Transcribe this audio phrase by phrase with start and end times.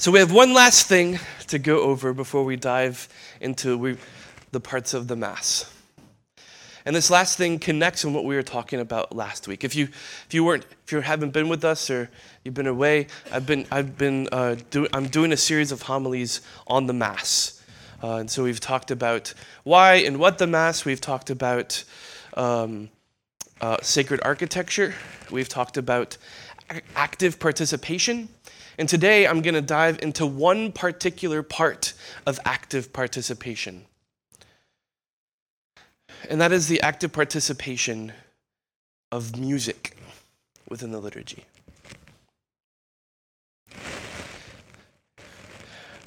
[0.00, 1.18] So we have one last thing
[1.48, 3.08] to go over before we dive
[3.40, 3.96] into we,
[4.52, 5.74] the parts of the Mass.
[6.86, 9.64] And this last thing connects on what we were talking about last week.
[9.64, 12.10] If you, if you weren't, if you haven't been with us or
[12.44, 16.42] you've been away, I've been, I've been, uh, do, I'm doing a series of homilies
[16.68, 17.60] on the Mass.
[18.00, 19.34] Uh, and so we've talked about
[19.64, 20.84] why and what the Mass.
[20.84, 21.82] We've talked about
[22.34, 22.88] um,
[23.60, 24.94] uh, sacred architecture.
[25.28, 26.18] We've talked about
[26.94, 28.28] active participation.
[28.78, 33.86] And today I'm going to dive into one particular part of active participation.
[36.30, 38.12] And that is the active participation
[39.10, 39.96] of music
[40.68, 41.44] within the liturgy.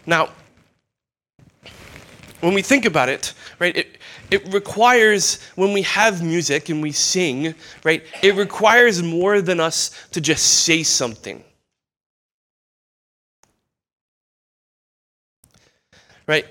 [0.06, 0.30] Now,
[2.40, 3.98] when we think about it, right, it,
[4.32, 7.54] it requires, when we have music and we sing,
[7.84, 11.44] right, it requires more than us to just say something.
[16.32, 16.46] Right?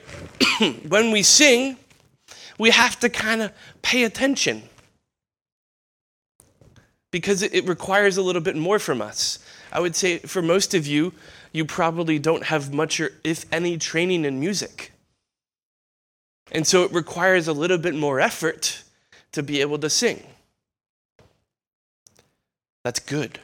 [0.89, 1.75] when we sing,
[2.59, 3.51] we have to kind of
[3.81, 4.63] pay attention
[7.11, 9.39] because it requires a little bit more from us.
[9.73, 11.15] I would say for most of you,
[11.53, 14.93] you probably don't have much or if any training in music.
[16.53, 18.83] And so it requires a little bit more effort
[19.33, 20.23] to be able to sing.
[22.85, 23.39] That's good.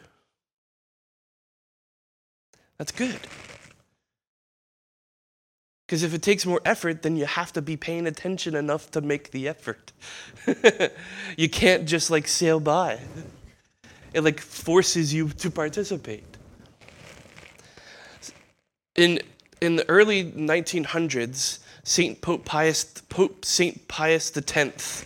[2.76, 3.20] That's good.
[5.86, 9.00] Because if it takes more effort, then you have to be paying attention enough to
[9.00, 9.92] make the effort.
[11.36, 12.98] you can't just like sail by.
[14.12, 16.24] It like forces you to participate.
[18.96, 19.20] In
[19.60, 25.04] in the early 1900s, Saint Pope Pius Pope Saint Pius X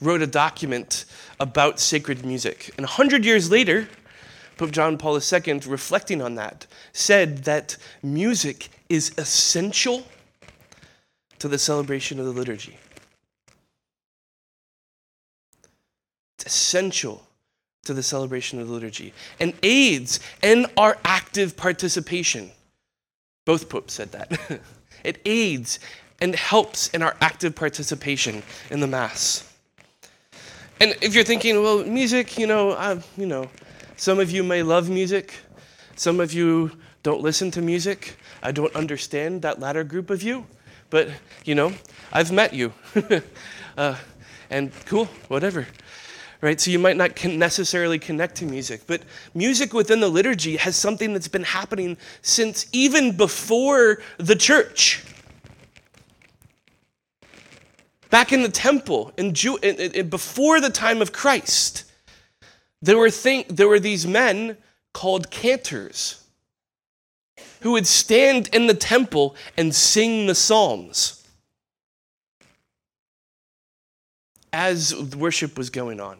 [0.00, 1.04] wrote a document
[1.40, 2.70] about sacred music.
[2.78, 3.88] And 100 years later,
[4.56, 10.04] Pope John Paul II, reflecting on that, said that music is essential
[11.42, 12.78] to the celebration of the liturgy.
[16.36, 17.26] It's essential
[17.82, 22.52] to the celebration of the liturgy and aids in our active participation.
[23.44, 24.60] Both popes said that.
[25.04, 25.80] it aids
[26.20, 29.52] and helps in our active participation in the Mass.
[30.78, 33.50] And if you're thinking, well, music, you know, you know,
[33.96, 35.34] some of you may love music,
[35.96, 36.70] some of you
[37.02, 38.16] don't listen to music.
[38.44, 40.46] I don't understand that latter group of you
[40.92, 41.08] but
[41.46, 41.72] you know,
[42.12, 42.72] I've met you.
[43.78, 43.96] uh,
[44.50, 45.66] and cool, whatever.
[46.42, 46.60] Right?
[46.60, 49.02] So you might not con- necessarily connect to music, but
[49.32, 55.02] music within the liturgy has something that's been happening since even before the church.
[58.10, 61.84] Back in the temple, in Jew- in, in, before the time of Christ,
[62.82, 64.58] there were, thing- there were these men
[64.92, 66.21] called cantors
[67.62, 71.26] who would stand in the temple and sing the Psalms
[74.52, 76.18] as worship was going on.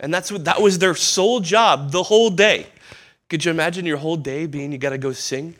[0.00, 2.66] And that's what that was their sole job the whole day.
[3.30, 5.54] Could you imagine your whole day being you got to go sing?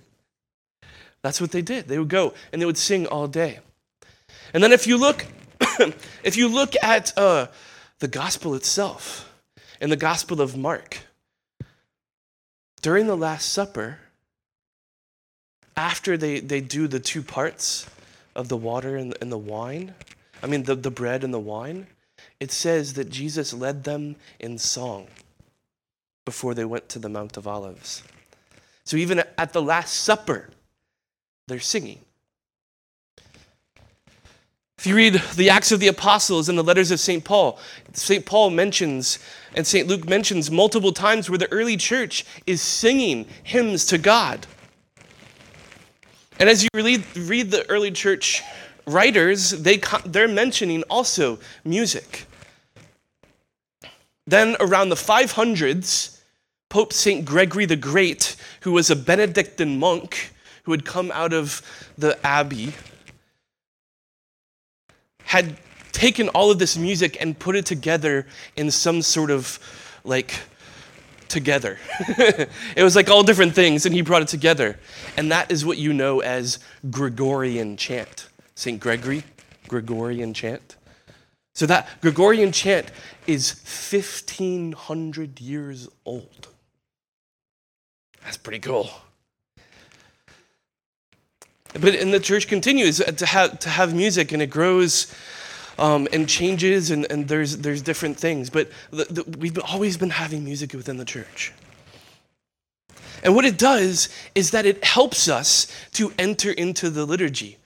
[1.22, 1.88] That's what they did.
[1.88, 3.60] They would go and they would sing all day.
[4.52, 5.26] And then if you look
[6.24, 7.46] if you look at uh,
[8.00, 9.32] the gospel itself
[9.80, 10.98] in the gospel of Mark,
[12.84, 13.96] during the Last Supper,
[15.74, 17.86] after they, they do the two parts
[18.36, 19.94] of the water and, and the wine,
[20.42, 21.86] I mean, the, the bread and the wine,
[22.40, 25.06] it says that Jesus led them in song
[26.26, 28.02] before they went to the Mount of Olives.
[28.84, 30.50] So even at the Last Supper,
[31.48, 32.00] they're singing.
[34.84, 37.24] If you read the Acts of the Apostles and the letters of St.
[37.24, 37.58] Paul,
[37.94, 38.26] St.
[38.26, 39.18] Paul mentions
[39.54, 39.88] and St.
[39.88, 44.46] Luke mentions multiple times where the early church is singing hymns to God.
[46.38, 48.42] And as you read, read the early church
[48.86, 52.26] writers, they, they're mentioning also music.
[54.26, 56.20] Then around the 500s,
[56.68, 57.24] Pope St.
[57.24, 60.34] Gregory the Great, who was a Benedictine monk
[60.64, 61.62] who had come out of
[61.96, 62.74] the abbey,
[65.34, 65.56] had
[65.90, 69.58] taken all of this music and put it together in some sort of
[70.04, 70.32] like
[71.26, 71.76] together.
[72.76, 74.78] it was like all different things, and he brought it together.
[75.16, 78.28] And that is what you know as Gregorian chant.
[78.54, 78.78] St.
[78.78, 79.24] Gregory,
[79.66, 80.76] Gregorian chant.
[81.52, 82.92] So that Gregorian chant
[83.26, 83.50] is
[83.90, 86.46] 1500 years old.
[88.22, 88.88] That's pretty cool.
[91.74, 95.12] But and the church continues to have to have music, and it grows
[95.78, 98.48] um, and changes, and, and there's there's different things.
[98.48, 101.52] But the, the, we've always been having music within the church.
[103.24, 107.56] And what it does is that it helps us to enter into the liturgy.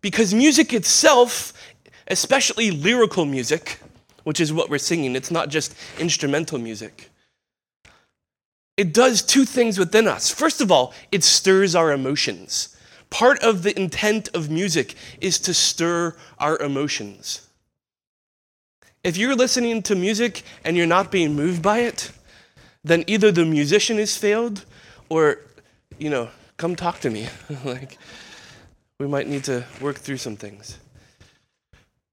[0.00, 1.52] Because music itself,
[2.08, 3.78] especially lyrical music,
[4.24, 7.10] which is what we're singing, it's not just instrumental music.
[8.76, 10.30] It does two things within us.
[10.30, 12.75] First of all, it stirs our emotions.
[13.16, 17.48] Part of the intent of music is to stir our emotions.
[19.02, 22.10] If you're listening to music and you're not being moved by it,
[22.84, 24.66] then either the musician has failed
[25.08, 25.38] or,
[25.96, 26.28] you know,
[26.58, 27.26] come talk to me.
[27.64, 27.96] like,
[29.00, 30.78] we might need to work through some things.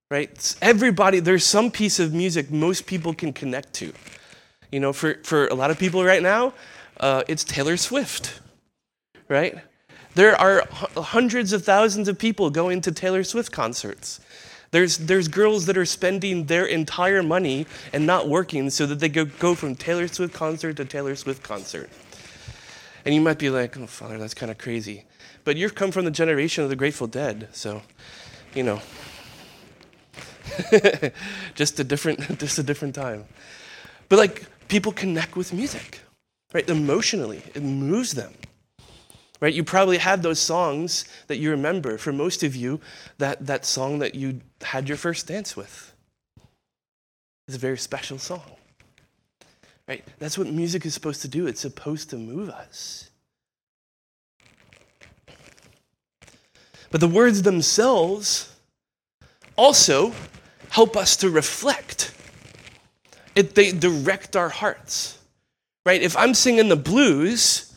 [0.10, 0.56] Right?
[0.62, 3.92] Everybody, there's some piece of music most people can connect to.
[4.72, 6.54] You know, for, for a lot of people right now,
[7.02, 8.40] uh, it's Taylor Swift,
[9.28, 9.58] right?
[10.16, 14.20] There are hundreds of thousands of people going to Taylor Swift concerts.
[14.72, 19.10] There's, there's girls that are spending their entire money and not working so that they
[19.10, 21.90] go, go from Taylor Swift concert to Taylor Swift concert.
[23.06, 25.06] And you might be like, oh, Father, that's kind of crazy.
[25.44, 27.82] But you've come from the generation of the Grateful Dead, so,
[28.56, 28.82] you know.
[31.56, 33.26] just a different just a different time.
[34.10, 36.02] But like people connect with music,
[36.54, 36.68] right?
[36.70, 38.34] Emotionally, it moves them
[39.44, 39.54] right?
[39.54, 41.98] You probably had those songs that you remember.
[41.98, 42.80] For most of you,
[43.18, 45.94] that, that song that you had your first dance with
[47.50, 48.56] is a very special song,
[49.86, 50.02] right?
[50.18, 51.46] That's what music is supposed to do.
[51.46, 53.10] It's supposed to move us.
[56.90, 58.56] But the words themselves
[59.58, 60.14] also
[60.70, 62.16] help us to reflect.
[63.36, 65.20] It, they direct our hearts,
[65.86, 66.02] right?
[66.02, 67.73] If I'm singing the blues,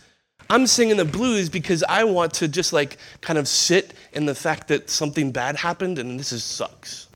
[0.48, 4.34] I'm singing the blues because I want to just like kind of sit in the
[4.34, 7.08] fact that something bad happened and this is sucks.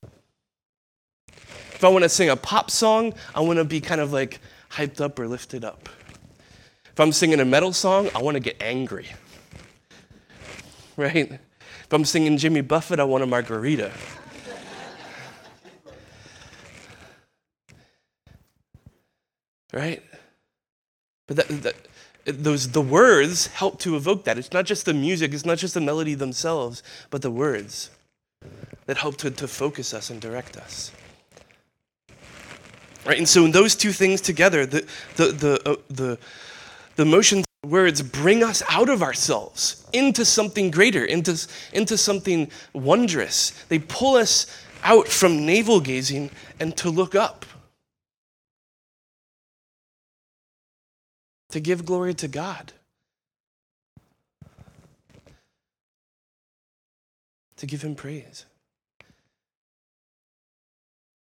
[1.73, 4.41] If I want to sing a pop song, I want to be kind of like
[4.71, 5.89] hyped up or lifted up.
[6.87, 9.07] If I'm singing a metal song, I want to get angry.
[10.97, 11.31] Right?
[11.33, 13.93] If I'm singing Jimmy Buffett, I want a margarita.
[19.73, 20.03] right?
[21.27, 21.77] But that, that
[22.25, 24.39] those the words help to evoke that.
[24.39, 27.91] It's not just the music, it's not just the melody themselves, but the words
[28.87, 30.93] that help to, to focus us and direct us.
[33.05, 34.87] Right, and so in those two things together, the
[35.17, 36.19] the the uh, the,
[36.97, 43.51] the motions words bring us out of ourselves into something greater, into, into something wondrous.
[43.69, 44.47] They pull us
[44.83, 47.45] out from navel gazing and to look up.
[51.51, 52.73] To give glory to God.
[57.57, 58.47] To give Him praise.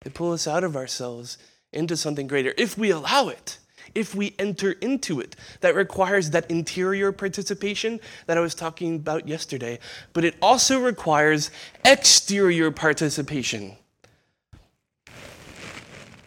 [0.02, 1.38] They pull us out of ourselves
[1.72, 3.58] into something greater if we allow it,
[3.94, 5.36] if we enter into it.
[5.60, 9.78] That requires that interior participation that I was talking about yesterday,
[10.12, 11.50] but it also requires
[11.84, 13.76] exterior participation.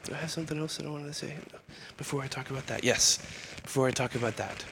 [0.04, 1.34] Do I have something else that I wanted to say
[1.98, 2.84] before I talk about that?
[2.84, 3.20] Yes
[3.76, 4.64] before I talk about that.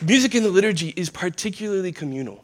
[0.00, 2.42] Music in the liturgy is particularly communal.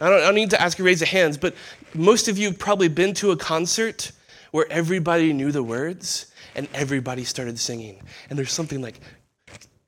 [0.00, 1.54] I don't, I don't need to ask you to raise your hands, but
[1.94, 4.10] most of you have probably been to a concert
[4.50, 8.02] where everybody knew the words and everybody started singing.
[8.28, 8.98] And there's something like,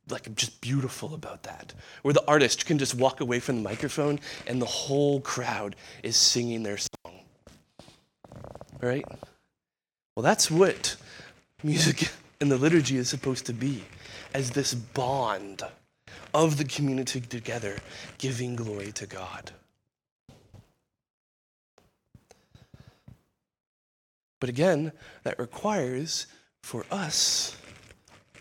[0.09, 4.21] like just beautiful about that, where the artist can just walk away from the microphone
[4.47, 7.25] and the whole crowd is singing their song.
[8.81, 9.05] Right?
[10.19, 10.97] Well, that's what
[11.63, 12.11] music
[12.41, 13.85] in the liturgy is supposed to be
[14.35, 15.63] as this bond
[16.35, 17.77] of the community together,
[18.19, 19.53] giving glory to God.
[24.41, 24.91] But again,
[25.23, 26.27] that requires
[26.65, 27.57] for us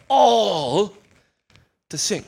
[0.10, 0.98] all
[1.91, 2.25] to sing.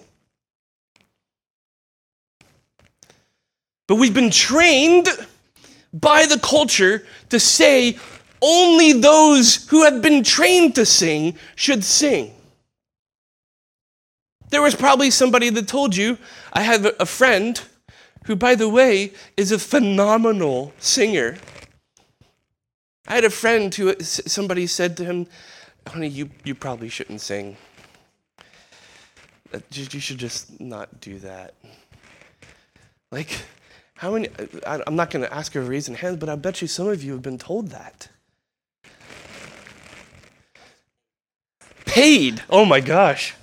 [3.87, 5.09] But we've been trained
[5.91, 7.97] by the culture to say
[8.41, 12.33] only those who have been trained to sing should sing.
[14.49, 16.17] There was probably somebody that told you,
[16.53, 17.61] I have a friend
[18.25, 21.37] who, by the way, is a phenomenal singer.
[23.07, 25.27] I had a friend who somebody said to him,
[25.87, 27.57] Honey, you, you probably shouldn't sing.
[29.71, 31.55] You should just not do that.
[33.11, 33.41] Like,
[33.95, 34.29] how many?
[34.65, 37.13] I'm not going to ask raise in hands, but I bet you some of you
[37.13, 38.09] have been told that.
[41.89, 42.43] Paid.
[42.49, 43.35] Oh my gosh.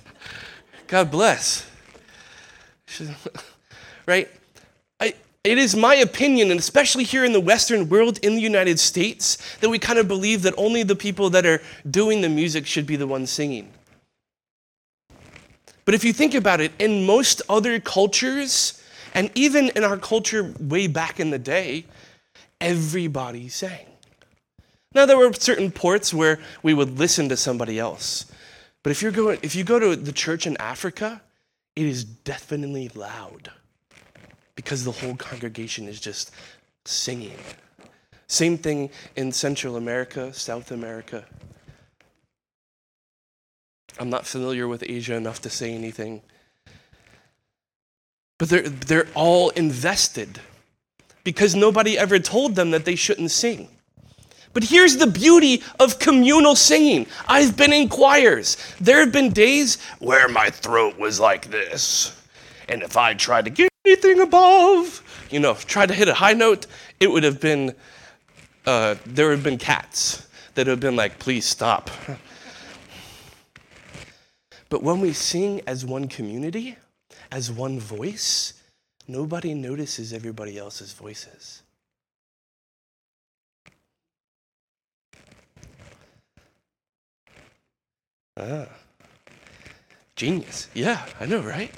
[0.87, 1.69] God bless.
[4.07, 4.29] right?
[4.99, 5.13] I,
[5.43, 9.37] It is my opinion, and especially here in the Western world, in the United States,
[9.59, 12.87] that we kind of believe that only the people that are doing the music should
[12.87, 13.71] be the ones singing.
[15.85, 18.81] But if you think about it, in most other cultures,
[19.13, 21.85] and even in our culture way back in the day,
[22.59, 23.85] everybody sang.
[24.93, 28.25] Now, there were certain ports where we would listen to somebody else.
[28.83, 31.21] But if, you're going, if you go to the church in Africa,
[31.75, 33.51] it is deafeningly loud
[34.55, 36.31] because the whole congregation is just
[36.85, 37.37] singing.
[38.27, 41.25] Same thing in Central America, South America.
[43.99, 46.21] I'm not familiar with Asia enough to say anything.
[48.37, 50.39] But they're, they're all invested
[51.23, 53.69] because nobody ever told them that they shouldn't sing.
[54.57, 57.05] But here's the beauty of communal singing.
[57.27, 58.57] I've been in choirs.
[58.81, 62.19] There have been days where my throat was like this.
[62.67, 66.33] And if I tried to get anything above, you know, tried to hit a high
[66.33, 66.65] note,
[66.99, 67.75] it would have been,
[68.65, 71.91] uh, there have been cats that have been like, please stop.
[74.69, 76.77] But when we sing as one community,
[77.31, 78.53] as one voice,
[79.07, 81.61] nobody notices everybody else's voices.
[88.37, 88.67] Ah.
[90.15, 90.69] Genius.
[90.73, 91.71] Yeah, I know, right?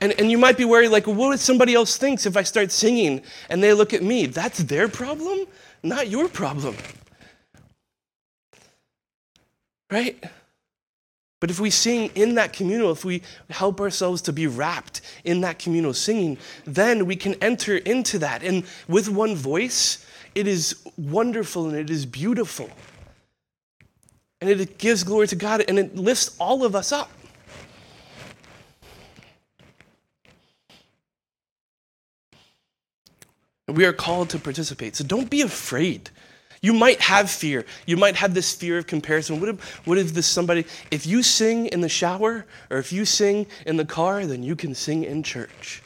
[0.00, 2.72] And, and you might be worried, like, what if somebody else thinks if I start
[2.72, 4.26] singing and they look at me?
[4.26, 5.46] That's their problem,
[5.82, 6.76] not your problem.
[9.90, 10.22] Right?
[11.40, 15.40] But if we sing in that communal, if we help ourselves to be wrapped in
[15.40, 18.42] that communal singing, then we can enter into that.
[18.42, 20.04] And with one voice,
[20.34, 22.70] it is wonderful and it is beautiful.
[24.40, 27.10] And it gives glory to God and it lifts all of us up.
[33.68, 34.96] We are called to participate.
[34.96, 36.10] So don't be afraid
[36.62, 37.64] you might have fear.
[37.86, 39.40] You might have this fear of comparison.
[39.40, 43.04] What if, what if this somebody, if you sing in the shower or if you
[43.04, 45.82] sing in the car, then you can sing in church?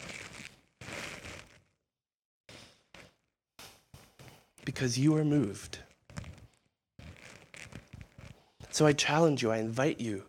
[4.64, 5.78] Because you are moved.
[8.74, 10.24] So I challenge you, I invite you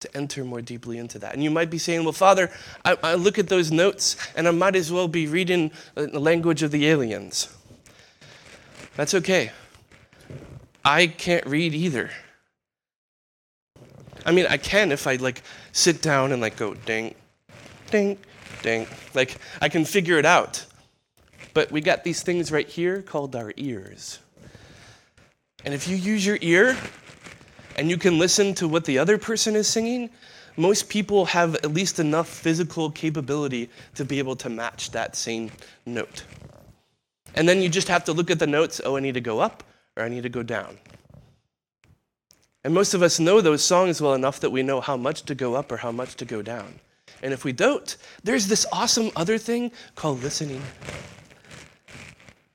[0.00, 1.34] to enter more deeply into that.
[1.34, 2.50] And you might be saying, well, Father,
[2.82, 6.18] I, I look at those notes and I might as well be reading uh, the
[6.18, 7.54] language of the aliens.
[8.96, 9.50] That's okay.
[10.82, 12.10] I can't read either.
[14.24, 17.14] I mean, I can if I like sit down and like go ding,
[17.90, 18.16] ding,
[18.62, 18.86] ding.
[19.12, 20.64] Like I can figure it out.
[21.52, 24.20] But we got these things right here called our ears.
[25.66, 26.78] And if you use your ear
[27.76, 30.10] and you can listen to what the other person is singing,
[30.56, 35.50] most people have at least enough physical capability to be able to match that same
[35.84, 36.24] note.
[37.34, 39.40] And then you just have to look at the notes oh, I need to go
[39.40, 39.64] up
[39.96, 40.78] or I need to go down.
[42.62, 45.34] And most of us know those songs well enough that we know how much to
[45.34, 46.80] go up or how much to go down.
[47.22, 50.62] And if we don't, there's this awesome other thing called listening.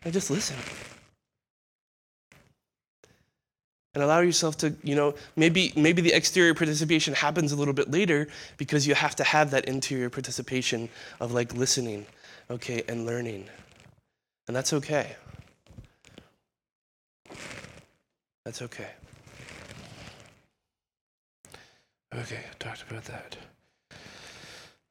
[0.06, 0.56] I just listen.
[3.96, 7.90] And allow yourself to, you know, maybe maybe the exterior participation happens a little bit
[7.90, 8.28] later
[8.58, 12.06] because you have to have that interior participation of like listening,
[12.52, 13.50] okay, and learning.
[14.48, 15.16] And that's okay.
[18.46, 18.90] That's okay.
[22.14, 23.38] Okay, I talked about that.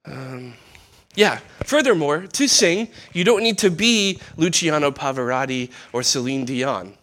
[0.04, 0.54] Um,
[1.14, 6.94] yeah, furthermore, to sing, you don't need to be Luciano Pavarotti or Celine Dion.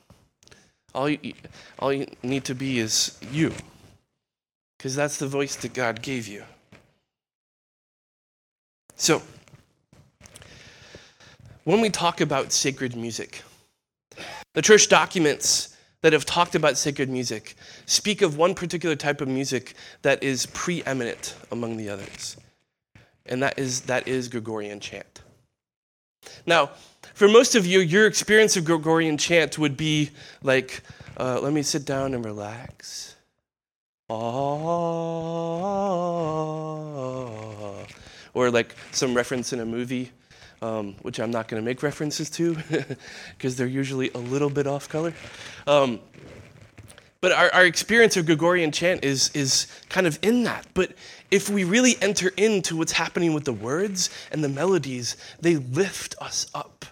[0.96, 1.34] All you,
[1.78, 3.52] all you need to be is you,
[4.78, 6.44] because that's the voice that God gave you.
[8.96, 9.22] So,
[11.66, 13.44] when we talk about sacred music,
[14.54, 17.56] the church documents that have talked about sacred music
[17.88, 22.38] speak of one particular type of music that is preeminent among the others,
[23.26, 25.24] and that is, that is Gregorian chant.
[26.46, 26.70] Now,
[27.16, 30.12] for most of you, your experience of Gregorian chant would be
[30.44, 30.82] like,
[31.18, 33.16] uh, let me sit down and relax.
[34.08, 34.16] Oh,
[38.36, 40.12] or like some reference in a movie
[40.62, 42.56] um, which I'm not going to make references to
[43.38, 45.14] because they're usually a little bit off color.
[45.68, 46.00] Um,
[47.22, 50.68] but our, our experience of Gregorian chant is, is kind of in that.
[50.74, 50.94] But
[51.32, 56.16] if we really enter into what's happening with the words and the melodies, they lift
[56.22, 56.86] us up.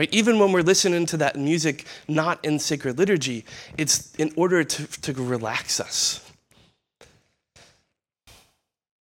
[0.00, 0.14] Right?
[0.14, 3.44] Even when we're listening to that music not in sacred liturgy,
[3.76, 6.26] it's in order to, to relax us.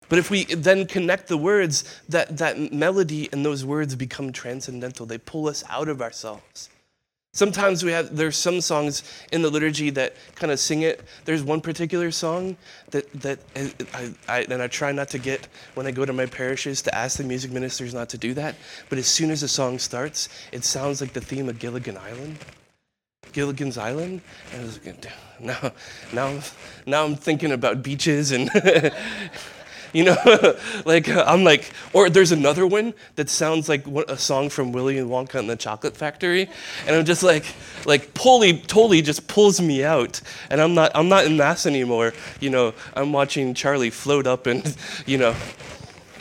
[0.09, 5.07] But if we then connect the words, that, that melody and those words become transcendental.
[5.07, 6.69] They pull us out of ourselves.
[7.35, 11.03] Sometimes we have there's some songs in the liturgy that kind of sing it.
[11.25, 12.55] There's one particular song
[12.91, 13.39] that that
[13.93, 16.95] I, I, and I try not to get when I go to my parishes to
[16.95, 18.55] ask the music ministers not to do that.
[18.87, 22.37] But as soon as the song starts, it sounds like the theme of Gilligan Island.
[23.33, 24.21] Gilligan's Island,
[24.53, 25.05] and I was like,
[25.41, 25.73] now,
[26.13, 26.39] now,
[26.85, 28.49] now I'm thinking about beaches and
[29.95, 34.49] You know, like uh, I'm like, or there's another one that sounds like a song
[34.49, 36.49] from Willy Wonka and the Chocolate Factory,
[36.85, 37.45] and I'm just like,
[37.85, 42.13] like totally, totally just pulls me out, and I'm not, I'm not in mass anymore.
[42.41, 44.75] You know, I'm watching Charlie float up and,
[45.05, 45.33] you know,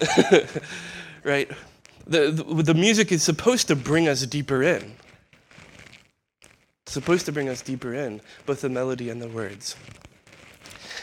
[1.25, 1.51] right.
[2.07, 4.95] The, the, the music is supposed to bring us deeper in.
[6.85, 9.75] It's supposed to bring us deeper in, both the melody and the words.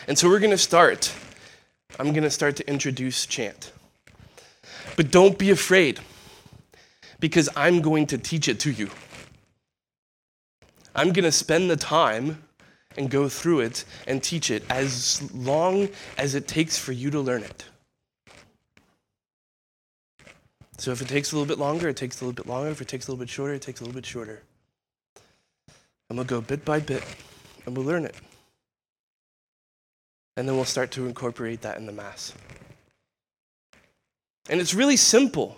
[0.07, 1.13] And so we're going to start
[2.00, 3.71] I'm going to start to introduce chant.
[4.95, 6.00] But don't be afraid,
[7.19, 8.89] because I'm going to teach it to you.
[10.95, 12.43] I'm going to spend the time
[12.98, 17.19] and go through it and teach it as long as it takes for you to
[17.21, 17.65] learn it.
[20.77, 22.69] So if it takes a little bit longer, it takes a little bit longer.
[22.69, 24.41] If it takes a little bit shorter, it takes a little bit shorter.
[26.10, 27.03] And we'll go bit by bit
[27.65, 28.15] and we'll learn it.
[30.38, 32.33] And then we'll start to incorporate that in the Mass.
[34.50, 35.57] And it's really simple.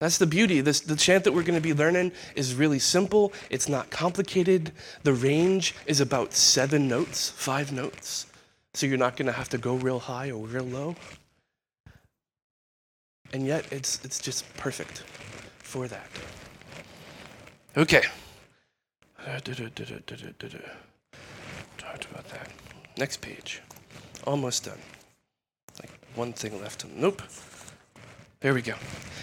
[0.00, 0.60] That's the beauty.
[0.60, 3.32] This, the chant that we're going to be learning is really simple.
[3.48, 4.72] It's not complicated.
[5.04, 8.26] The range is about seven notes, five notes.
[8.74, 10.96] So you're not going to have to go real high or real low.
[13.32, 15.02] And yet, it's, it's just perfect
[15.58, 16.06] for that.
[17.76, 18.02] Okay.
[21.78, 22.50] Talked about that.
[22.96, 23.60] Next page.
[24.24, 24.78] Almost done.
[25.80, 26.86] Like one thing left.
[26.94, 27.22] Nope.
[28.40, 28.74] There we go.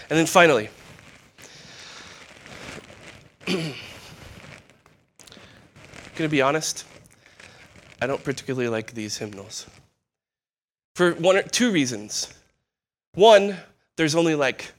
[0.09, 0.69] And then finally,
[6.15, 6.85] gonna be honest,
[8.01, 9.65] I don't particularly like these hymnals.
[10.95, 12.33] For one or two reasons.
[13.15, 13.57] One,
[13.95, 14.71] there's only like,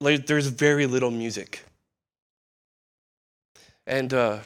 [0.00, 1.64] like there's very little music.
[3.86, 4.38] And uh,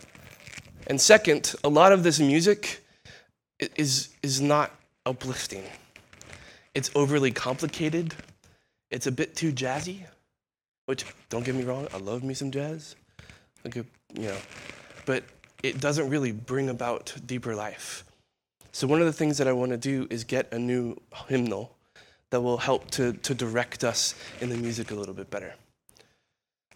[0.87, 2.82] and second, a lot of this music
[3.77, 4.73] is, is not
[5.07, 5.65] uplifting.
[6.75, 8.15] It's overly complicated.
[8.91, 10.01] It's a bit too jazzy,
[10.87, 12.97] which, don't get me wrong, I love me some jazz.
[13.65, 14.37] Like, you know,
[15.07, 15.25] but
[15.63, 18.05] it doesn't really bring about deeper life.
[18.73, 20.97] So, one of the things that I want to do is get a new
[21.29, 21.77] hymnal
[22.31, 25.55] that will help to, to direct us in the music a little bit better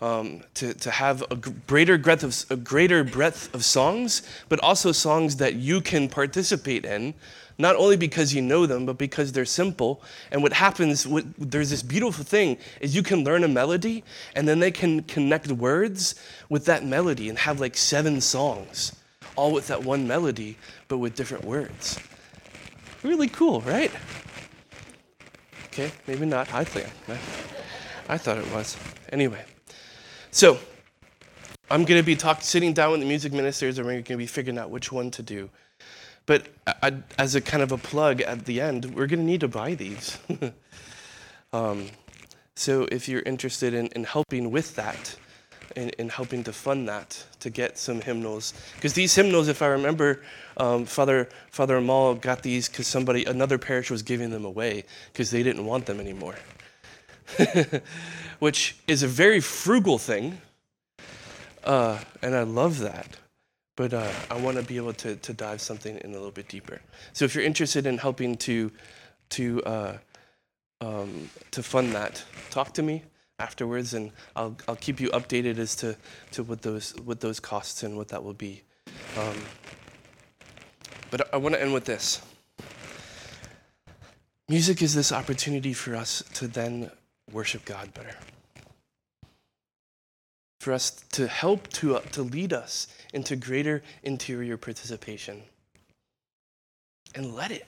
[0.01, 4.93] um, to, to have a greater breadth of a greater breadth of songs, but also
[4.93, 7.15] songs that you can participate in,
[7.59, 10.03] not only because you know them, but because they're simple.
[10.31, 14.05] And what happens, what, there's this beautiful thing is you can learn a melody,
[14.35, 16.15] and then they can connect words
[16.49, 18.95] with that melody and have like seven songs,
[19.35, 21.99] all with that one melody, but with different words.
[23.03, 23.91] Really cool, right?
[25.67, 26.53] Okay, maybe not.
[26.53, 26.89] I think
[28.09, 28.77] I thought it was.
[29.11, 29.45] Anyway.
[30.37, 30.59] So,
[31.71, 34.17] I'm going to be talk, sitting down with the music ministers, and we're going to
[34.19, 35.49] be figuring out which one to do.
[36.27, 39.41] But I, as a kind of a plug at the end, we're going to need
[39.41, 40.19] to buy these.
[41.55, 41.87] um,
[42.55, 45.17] so if you're interested in, in helping with that,
[45.75, 49.69] in, in, helping to fund that, to get some hymnals, because these hymnals, if I
[49.69, 50.23] remember,
[50.59, 55.31] um, Father Father Amal got these because somebody, another parish was giving them away because
[55.31, 56.35] they didn't want them anymore.
[58.39, 60.41] which is a very frugal thing.
[61.65, 63.19] Uh, and I love that.
[63.77, 66.49] But uh, I want to be able to, to dive something in a little bit
[66.49, 66.81] deeper.
[67.13, 68.73] So if you're interested in helping to,
[69.31, 69.99] to, uh,
[70.81, 73.03] um, to fund that, talk to me
[73.39, 75.97] afterwards, and I'll, I'll keep you updated as to,
[76.33, 78.63] to what, those, what those costs and what that will be.
[79.19, 79.37] Um,
[81.11, 82.23] but I want to end with this.
[84.49, 86.91] Music is this opportunity for us to then
[87.37, 88.17] worship God better.
[90.59, 95.43] For us to help to, uh, to lead us into greater interior participation.
[97.15, 97.67] And let it,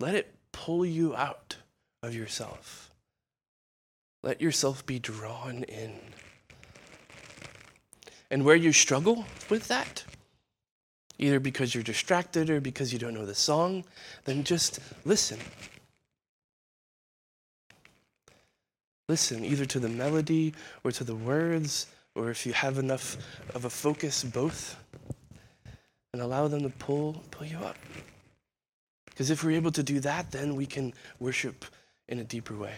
[0.00, 1.58] let it pull you out
[2.02, 2.90] of yourself.
[4.24, 5.92] Let yourself be drawn in.
[8.28, 10.02] And where you struggle with that,
[11.16, 13.84] either because you're distracted or because you don't know the song,
[14.24, 15.38] then just listen.
[19.08, 23.16] Listen either to the melody or to the words, or if you have enough
[23.54, 24.76] of a focus, both,
[26.12, 27.76] and allow them to pull, pull you up.
[29.04, 31.64] Because if we're able to do that, then we can worship
[32.08, 32.74] in a deeper way.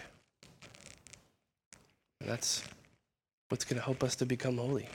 [2.21, 2.63] And that's
[3.49, 4.87] what's going to help us to become holy.